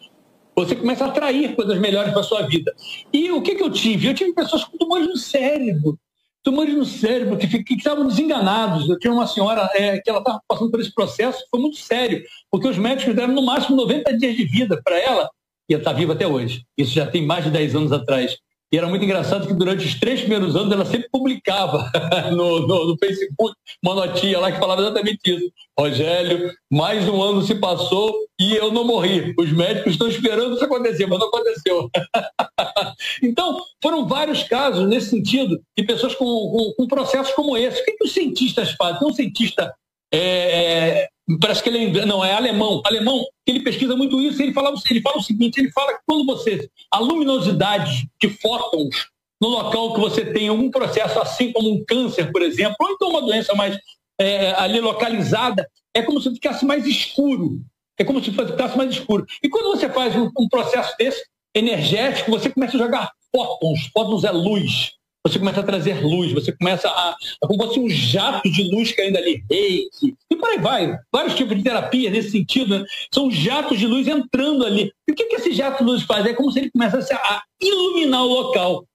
[0.54, 2.74] você começa a atrair coisas melhores para a sua vida.
[3.12, 4.08] E o que, que eu tive?
[4.08, 5.98] Eu tive pessoas com tumores no cérebro,
[6.42, 8.88] tumores no cérebro que, que, que estavam desenganados.
[8.88, 12.22] Eu tinha uma senhora é, que ela estava passando por esse processo, foi muito sério,
[12.50, 15.30] porque os médicos deram no máximo 90 dias de vida para ela
[15.68, 16.64] e ela está viva até hoje.
[16.76, 18.36] Isso já tem mais de 10 anos atrás.
[18.72, 21.90] E era muito engraçado que durante os três primeiros anos ela sempre publicava
[22.30, 25.52] no, no, no, Facebook uma notinha lá que falava exatamente isso.
[25.78, 29.34] Rogério, mais um ano se passou e eu não morri.
[29.38, 31.90] Os médicos estão esperando isso acontecer, mas não aconteceu.
[33.22, 37.80] então, foram vários casos nesse sentido de pessoas com, com, com processos como esse.
[37.80, 39.08] O que, que os cientistas fazem?
[39.08, 39.74] Um cientista
[40.12, 44.72] é, parece que ele é, não é alemão, alemão, ele pesquisa muito isso, ele fala,
[44.90, 49.08] ele fala o seguinte, ele fala que quando você, a luminosidade de fótons
[49.40, 53.10] no local que você tem algum processo assim como um câncer, por exemplo, ou então
[53.10, 53.78] uma doença mais
[54.18, 57.60] é, ali localizada, é como se ficasse mais escuro,
[57.98, 59.24] é como se ficasse mais escuro.
[59.42, 61.22] E quando você faz um, um processo desse,
[61.54, 64.92] energético, você começa a jogar fótons, fótons é luz,
[65.26, 68.92] você começa a trazer luz, você começa a, a como fosse um jato de luz
[68.92, 70.98] caindo ali, reiki, e por aí vai.
[71.12, 72.84] Vários tipos de terapia nesse sentido, né?
[73.12, 74.92] são jatos de luz entrando ali.
[75.06, 76.24] E o que, que esse jato de luz faz?
[76.24, 78.86] É como se ele começasse a iluminar o local.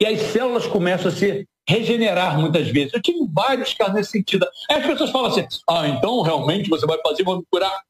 [0.00, 2.92] E as células começam a se regenerar muitas vezes.
[2.92, 4.46] Eu tive vários casos nesse sentido.
[4.70, 7.82] Aí as pessoas falam assim, ah, então realmente você vai fazer, vai me curar.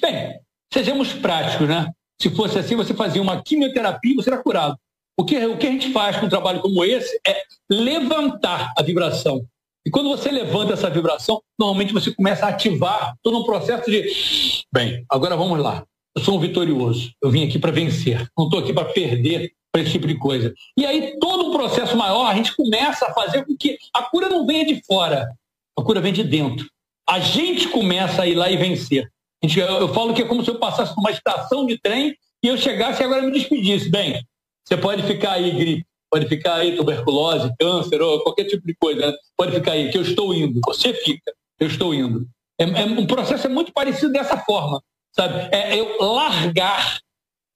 [0.00, 0.38] Bem,
[0.72, 1.90] sejamos práticos, né?
[2.20, 4.76] Se fosse assim, você fazia uma quimioterapia e você era curado.
[5.16, 8.82] O que, o que a gente faz com um trabalho como esse é levantar a
[8.82, 9.46] vibração.
[9.86, 14.64] E quando você levanta essa vibração, normalmente você começa a ativar todo um processo de.
[14.72, 15.84] Bem, agora vamos lá.
[16.16, 17.12] Eu sou um vitorioso.
[17.22, 18.26] Eu vim aqui para vencer.
[18.36, 20.54] Não estou aqui para perder para esse tipo de coisa.
[20.78, 24.28] E aí, todo um processo maior, a gente começa a fazer com que a cura
[24.28, 25.28] não venha de fora.
[25.76, 26.66] A cura vem de dentro.
[27.08, 29.10] A gente começa a ir lá e vencer.
[29.42, 32.16] Gente, eu, eu falo que é como se eu passasse por uma estação de trem
[32.42, 33.90] e eu chegasse e agora me despedisse.
[33.90, 34.24] Bem,
[34.64, 39.10] você pode ficar aí, gripe, pode ficar aí tuberculose, câncer ou qualquer tipo de coisa.
[39.10, 39.16] Né?
[39.36, 40.60] Pode ficar aí, que eu estou indo.
[40.64, 42.26] Você fica, eu estou indo.
[42.58, 44.80] É, é, um processo é muito parecido dessa forma,
[45.12, 45.54] sabe?
[45.54, 47.00] É, eu largar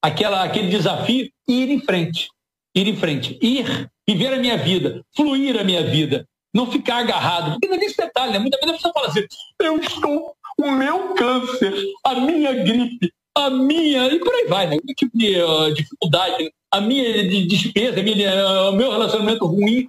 [0.03, 2.29] aquela, aquele desafio e ir em frente.
[2.75, 3.39] Ir em frente.
[3.41, 6.27] Ir, viver a minha vida, fluir a minha vida.
[6.53, 7.53] Não ficar agarrado.
[7.53, 8.39] Porque não é esse detalhe, né?
[8.39, 9.25] Muitas vezes a pessoa fala assim,
[9.61, 13.13] eu estou, o meu câncer, a minha gripe,
[13.47, 14.77] a minha, e por aí vai, né?
[14.87, 19.89] Que tipo de uh, dificuldade, a minha despesa, a minha, o meu relacionamento ruim,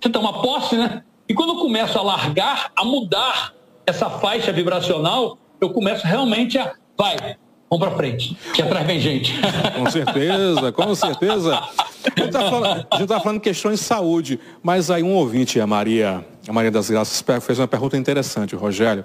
[0.00, 1.02] você tá uma posse, né?
[1.28, 3.54] E quando eu começo a largar, a mudar
[3.86, 7.36] essa faixa vibracional, eu começo realmente a, vai,
[7.70, 9.34] vamos para frente, que atrás vem gente.
[9.76, 11.62] Com certeza, com certeza.
[12.04, 16.24] A gente está falando, tá falando questões de saúde, mas aí um ouvinte, a Maria,
[16.46, 19.04] a Maria das Graças, fez uma pergunta interessante, Rogério.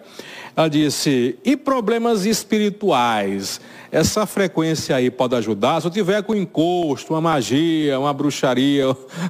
[0.56, 3.62] Ela disse, e problemas espirituais?
[3.92, 5.80] Essa frequência aí pode ajudar?
[5.80, 8.86] Se eu tiver com encosto, uma magia, uma bruxaria,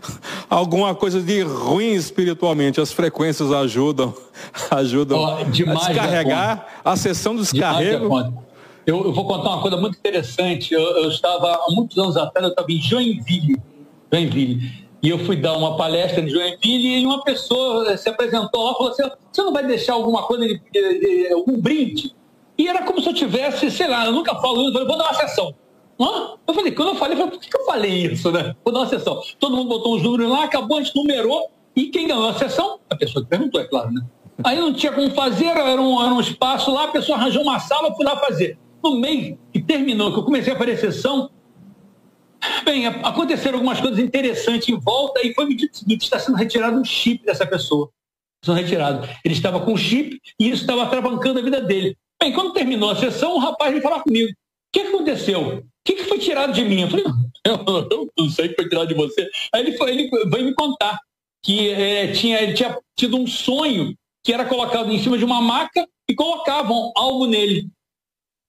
[0.50, 4.14] alguma coisa de ruim espiritualmente, as frequências ajudam,
[4.72, 8.06] ajudam oh, a descarregar a sessão do descarrego.
[8.88, 10.74] Eu, eu, vou contar uma coisa muito interessante.
[10.74, 13.56] Eu, eu, estava, há muitos anos atrás, eu estava em Joinville,
[14.12, 18.72] Joinville, e eu fui dar uma palestra em Joinville e uma pessoa se apresentou lá
[18.72, 22.14] e falou assim, você não vai deixar alguma coisa, de, de, de, um brinde?
[22.58, 24.98] E era como se eu tivesse, sei lá, eu nunca falo isso, eu falei, vou
[24.98, 25.56] dar uma sessão.
[26.00, 26.36] Hã?
[26.46, 28.56] Eu falei, quando eu falei, eu falei, por que eu falei isso, né?
[28.64, 29.22] Vou dar uma sessão.
[29.40, 32.80] Todo mundo botou os números lá, acabou, a gente numerou, e quem ganhou a sessão?
[32.90, 34.02] A pessoa que perguntou, é claro, né?
[34.44, 37.60] Aí não tinha como fazer, era um, era um espaço lá, a pessoa arranjou uma
[37.60, 38.58] sala, eu fui lá fazer.
[38.84, 41.30] No meio que terminou, que eu comecei a fazer sessão,
[42.64, 46.80] bem, aconteceram algumas coisas interessantes em volta e foi me dito seguinte, está sendo retirado
[46.80, 47.90] um chip dessa pessoa.
[48.44, 49.08] São retirado.
[49.24, 51.98] Ele estava com chip e isso estava travancando a vida dele.
[52.22, 54.30] Bem, quando terminou a sessão, o rapaz veio falar comigo.
[54.30, 54.34] O
[54.72, 55.58] que aconteceu?
[55.60, 56.82] O que foi tirado de mim?
[56.82, 57.06] Eu falei,
[57.46, 59.28] eu, não sei o que foi tirado de você.
[59.54, 61.00] Aí ele, foi, ele veio me contar
[61.44, 65.42] que é, tinha, ele tinha tido um sonho que era colocado em cima de uma
[65.42, 67.70] maca e colocavam algo nele.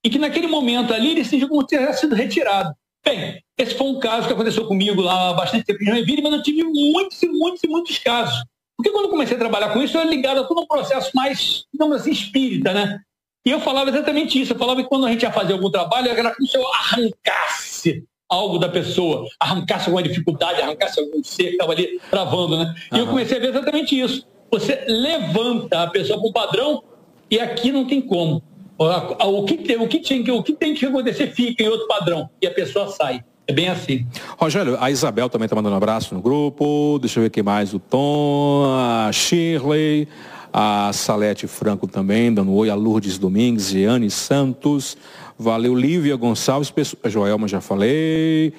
[0.04, 2.74] E que naquele momento ali ele se sentiu como se tivesse sido retirado.
[3.04, 6.32] Bem, esse foi um caso que aconteceu comigo lá há bastante tempo em Joinville, mas
[6.34, 8.44] eu tive muitos e muitos e muitos casos.
[8.76, 11.10] Porque quando eu comecei a trabalhar com isso, eu era ligado a todo um processo
[11.14, 12.98] mais, digamos assim, espírita, né?
[13.44, 14.52] E eu falava exatamente isso.
[14.52, 18.04] Eu falava que quando a gente ia fazer algum trabalho, era como se eu arrancasse
[18.28, 22.74] algo da pessoa, arrancasse alguma dificuldade, arrancasse algum ser que estava ali travando, né?
[22.92, 23.00] E uhum.
[23.00, 24.26] eu comecei a ver exatamente isso.
[24.50, 26.84] Você levanta a pessoa para um padrão
[27.30, 28.42] e aqui não tem como.
[28.80, 32.30] O que, tem, o, que tem, o que tem que acontecer fica em outro padrão
[32.40, 33.22] e a pessoa sai.
[33.46, 34.06] É bem assim.
[34.38, 36.98] Rogério, a Isabel também está mandando um abraço no grupo.
[36.98, 37.74] Deixa eu ver quem mais.
[37.74, 40.08] O Tom, a Shirley,
[40.50, 42.70] a Salete Franco também, dando oi.
[42.70, 44.96] A Lourdes Domingues, Giane Santos.
[45.38, 46.72] Valeu, Lívia Gonçalves,
[47.06, 48.52] Joelma já falei,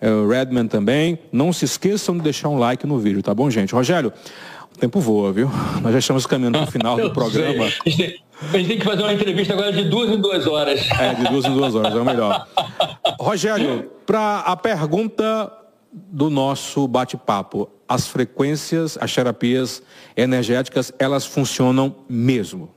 [0.00, 1.18] é, Redman também.
[1.30, 3.74] Não se esqueçam de deixar um like no vídeo, tá bom, gente?
[3.74, 4.12] Rogério,
[4.74, 5.50] o tempo voa, viu?
[5.82, 7.66] Nós já estamos caminhando para o final do programa.
[8.50, 10.90] A gente, tem, que fazer uma entrevista agora de duas em duas horas.
[10.90, 12.46] É, de duas em duas horas, é o melhor.
[13.20, 15.52] Rogério, para a pergunta
[15.92, 19.82] do nosso bate-papo, as frequências, as terapias
[20.16, 22.70] energéticas, elas funcionam mesmo?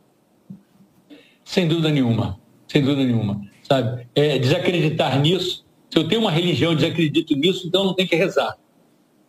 [1.43, 4.07] Sem dúvida nenhuma sem dúvida nenhuma, sabe?
[4.13, 5.65] É, desacreditar nisso.
[5.89, 8.57] Se eu tenho uma religião e desacredito nisso, então não tem que rezar.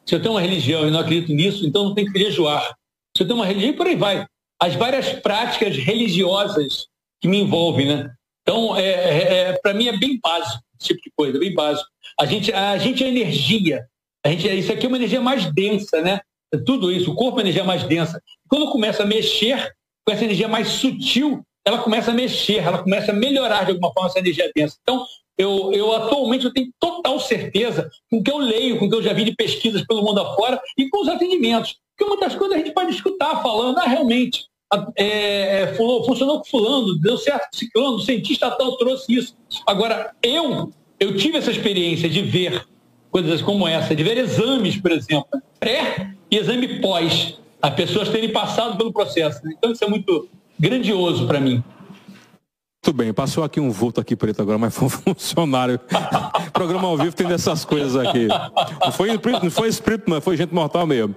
[0.04, 2.74] Se eu tenho uma religião e não acredito nisso, então não tem que jejuar.
[3.16, 4.26] Se eu tenho uma religião, e por aí vai.
[4.60, 6.86] As várias práticas religiosas
[7.20, 8.10] que me envolvem, né?
[8.42, 11.88] Então, é, é, é para mim é bem básico esse tipo de coisa, bem básico.
[12.18, 13.86] A gente, a gente é energia.
[14.24, 16.20] A gente, isso aqui é uma energia mais densa, né?
[16.64, 18.22] Tudo isso, o corpo é energia mais densa.
[18.48, 19.72] Quando começa a mexer
[20.04, 23.92] com essa energia mais sutil, ela começa a mexer, ela começa a melhorar de alguma
[23.92, 24.76] forma essa energia densa.
[24.82, 25.04] Então,
[25.36, 28.94] eu, eu atualmente eu tenho total certeza com o que eu leio, com o que
[28.94, 31.76] eu já vi de pesquisas pelo mundo afora e com os atendimentos.
[31.96, 34.46] Porque das coisas a gente pode escutar falando, ah, realmente,
[34.96, 39.36] é, é, funcionou com fulano, deu certo com ciclano, o cientista tal trouxe isso.
[39.66, 42.66] Agora, eu, eu tive essa experiência de ver
[43.10, 48.30] coisas como essa, de ver exames, por exemplo, pré e exame pós, as pessoas terem
[48.30, 49.40] passado pelo processo.
[49.48, 50.28] Então, isso é muito,
[50.58, 51.62] grandioso para mim.
[52.84, 55.80] Muito bem, passou aqui um vulto aqui preto agora, mas foi um funcionário.
[56.56, 58.26] Programa ao vivo tem dessas coisas aqui.
[58.84, 59.10] Não foi,
[59.42, 61.14] não foi espírito, não, foi gente mortal mesmo.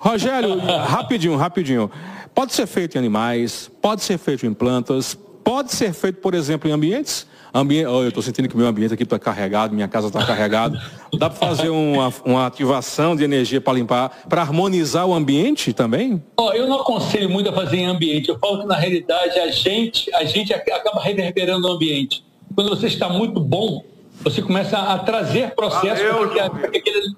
[0.00, 1.90] Rogério, rapidinho, rapidinho.
[2.34, 6.68] Pode ser feito em animais, pode ser feito em plantas, pode ser feito, por exemplo,
[6.68, 10.06] em ambientes Ambiente, oh, eu estou sentindo que meu ambiente aqui está carregado, minha casa
[10.06, 10.80] está carregada.
[11.18, 16.22] Dá para fazer uma, uma ativação de energia para limpar, para harmonizar o ambiente também?
[16.38, 18.28] Oh, eu não aconselho muito a fazer em ambiente.
[18.28, 22.24] Eu falo que na realidade a gente, a gente acaba reverberando o ambiente.
[22.54, 23.84] Quando você está muito bom,
[24.20, 27.14] você começa a trazer processos para que, aquele,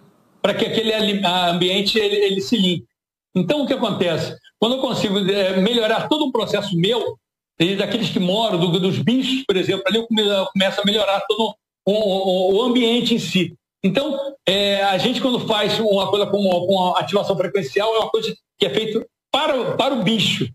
[0.59, 2.87] que aquele ambiente ele, ele se limpe.
[3.35, 4.37] Então o que acontece?
[4.59, 7.19] Quando eu consigo é, melhorar todo o processo meu,
[7.77, 10.05] daqueles que moram, do, dos bichos, por exemplo, ali
[10.53, 11.55] começa a melhorar todo
[11.87, 13.57] o, o, ambiente em si.
[13.85, 18.35] Então, é, a gente quando faz uma coisa como, com ativação frequencial, é uma coisa
[18.59, 20.49] que é feita para, para o bicho,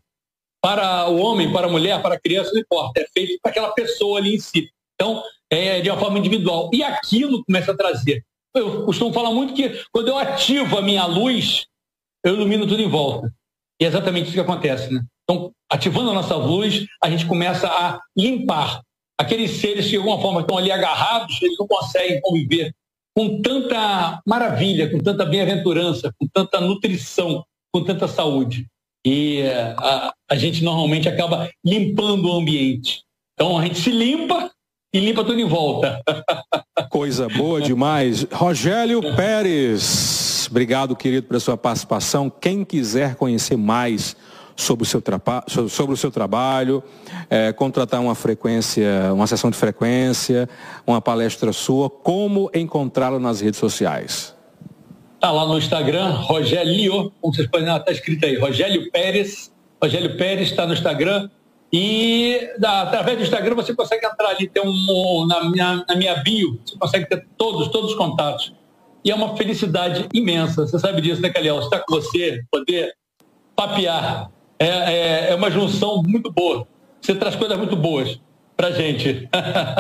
[0.62, 3.72] para o homem, para a mulher, para a criança, não importa, é feito para aquela
[3.72, 4.70] pessoa ali em si.
[4.96, 6.70] Então, é de uma forma individual.
[6.74, 8.24] E aquilo começa a trazer.
[8.56, 11.66] Eu costumo falar muito que quando eu ativo a minha luz,
[12.24, 13.32] eu ilumino tudo em volta.
[13.80, 15.04] E é exatamente isso que acontece, né?
[15.24, 18.82] Então, ativando a nossa luz, a gente começa a limpar
[19.20, 22.74] aqueles seres que de alguma forma estão ali agarrados, eles não conseguem conviver
[23.16, 28.68] com tanta maravilha, com tanta bem-aventurança, com tanta nutrição, com tanta saúde.
[29.06, 33.04] E eh, a, a gente normalmente acaba limpando o ambiente.
[33.34, 34.52] Então a gente se limpa
[34.98, 36.02] e limpa tudo em volta.
[36.90, 38.26] Coisa boa demais.
[38.32, 42.30] Rogério Pérez, obrigado, querido, pela sua participação.
[42.30, 44.16] Quem quiser conhecer mais
[44.56, 45.02] sobre o seu,
[45.70, 46.84] sobre o seu trabalho,
[47.30, 50.50] é, contratar uma frequência, uma sessão de frequência,
[50.86, 54.36] uma palestra sua, como encontrá-lo nas redes sociais?
[55.14, 59.52] Está lá no Instagram, Rogélio, como vocês podem ver, está escrito aí, Rogélio Pérez.
[59.82, 61.30] Rogélio Pérez está no Instagram.
[61.72, 66.16] E da, através do Instagram você consegue entrar ali, ter um, na, minha, na minha
[66.16, 68.54] bio, você consegue ter todos, todos os contatos.
[69.04, 70.66] E é uma felicidade imensa.
[70.66, 71.60] Você sabe disso, né, Caliel?
[71.60, 72.94] Estar com você, poder
[73.56, 76.68] papear é, é, é uma junção muito boa.
[77.02, 78.20] Você traz coisas muito boas
[78.56, 79.30] para gente.